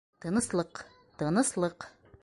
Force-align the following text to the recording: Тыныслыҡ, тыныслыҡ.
Тыныслыҡ, 0.25 0.81
тыныслыҡ. 1.21 1.91